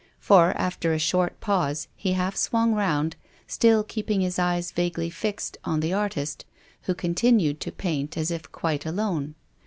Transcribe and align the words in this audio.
For, 0.17 0.57
after 0.57 0.93
a 0.93 0.97
short 0.97 1.39
pause, 1.41 1.87
he 1.95 2.13
half 2.13 2.35
swung 2.35 2.73
round, 2.73 3.15
still 3.45 3.83
keeping 3.83 4.21
his 4.21 4.39
eyes 4.39 4.71
vaguely 4.71 5.11
fixed 5.11 5.57
on 5.63 5.79
the 5.79 5.93
artist, 5.93 6.43
who 6.85 6.95
continued 6.95 7.59
to 7.59 7.71
paint 7.71 8.17
as 8.17 8.31
if 8.31 8.51
quite 8.51 8.83
alone. 8.83 9.35